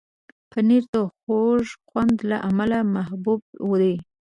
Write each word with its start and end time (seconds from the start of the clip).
پنېر 0.51 0.83
د 0.93 0.95
خوږ 1.15 1.65
خوند 1.89 2.15
له 2.29 2.37
امله 2.49 2.77
محبوب 2.95 3.41
دی. 3.81 3.95